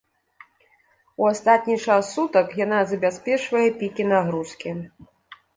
[1.23, 4.71] У астатні час сутак яна забяспечвае пікі нагрузкі.